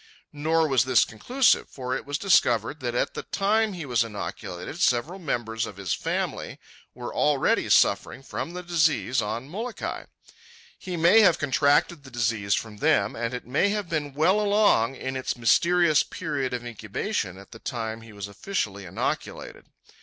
Nor 0.33 0.67
was 0.67 0.85
this 0.85 1.05
conclusive, 1.05 1.69
for 1.69 1.95
it 1.95 2.07
was 2.07 2.17
discovered 2.17 2.79
that 2.79 2.95
at 2.95 3.13
the 3.13 3.21
time 3.21 3.73
he 3.73 3.85
was 3.85 4.03
inoculated 4.03 4.81
several 4.81 5.19
members 5.19 5.67
of 5.67 5.77
his 5.77 5.93
family 5.93 6.59
were 6.95 7.13
already 7.13 7.69
suffering 7.69 8.23
from 8.23 8.53
the 8.53 8.63
disease 8.63 9.21
on 9.21 9.47
Molokai. 9.47 10.05
He 10.79 10.97
may 10.97 11.19
have 11.19 11.37
contracted 11.37 12.03
the 12.03 12.09
disease 12.09 12.55
from 12.55 12.77
them, 12.77 13.15
and 13.15 13.31
it 13.35 13.45
may 13.45 13.69
have 13.69 13.89
been 13.89 14.15
well 14.15 14.41
along 14.41 14.95
in 14.95 15.15
its 15.15 15.37
mysterious 15.37 16.01
period 16.01 16.51
of 16.51 16.65
incubation 16.65 17.37
at 17.37 17.51
the 17.51 17.59
time 17.59 18.01
he 18.01 18.11
was 18.11 18.27
officially 18.27 18.85
inoculated. 18.85 19.67